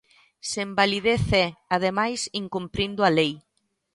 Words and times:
Sen 0.51 0.69
validez 0.79 1.25
e, 1.43 1.45
ademais, 1.75 2.19
incumprindo 2.43 3.01
a 3.07 3.09
lei. 3.17 3.33